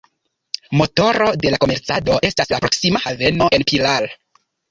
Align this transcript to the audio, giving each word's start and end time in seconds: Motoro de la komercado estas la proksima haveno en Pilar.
Motoro 0.79 1.27
de 1.43 1.51
la 1.55 1.59
komercado 1.65 2.17
estas 2.31 2.51
la 2.55 2.61
proksima 2.65 3.05
haveno 3.05 3.53
en 3.59 3.67
Pilar. 3.73 4.09